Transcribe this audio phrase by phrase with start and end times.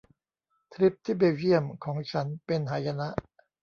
[0.73, 3.09] ทริปที่เบลเยี่ยมของฉันเป็นหายนะ